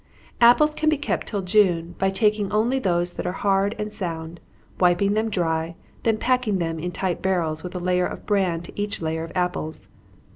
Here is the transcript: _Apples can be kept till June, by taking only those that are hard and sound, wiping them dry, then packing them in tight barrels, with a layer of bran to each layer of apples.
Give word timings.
_Apples 0.41 0.73
can 0.73 0.89
be 0.89 0.97
kept 0.97 1.27
till 1.27 1.43
June, 1.43 1.93
by 1.99 2.09
taking 2.09 2.51
only 2.51 2.79
those 2.79 3.13
that 3.13 3.27
are 3.27 3.33
hard 3.37 3.75
and 3.77 3.93
sound, 3.93 4.39
wiping 4.79 5.13
them 5.13 5.29
dry, 5.29 5.75
then 6.01 6.17
packing 6.17 6.57
them 6.57 6.79
in 6.79 6.91
tight 6.91 7.21
barrels, 7.21 7.61
with 7.63 7.75
a 7.75 7.79
layer 7.79 8.07
of 8.07 8.25
bran 8.25 8.63
to 8.63 8.81
each 8.81 8.99
layer 8.99 9.23
of 9.23 9.31
apples. 9.35 9.89